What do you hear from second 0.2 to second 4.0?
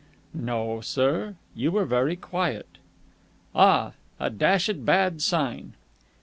"No, sir. You were very quiet." "Ah!